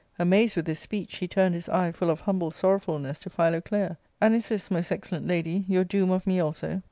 [0.17, 3.97] Amazed with this speech, he turned his eye, full of humble sorrowfulness, to Phi loclea.
[4.19, 6.79] "And is this, most excellent lady, your doom of me also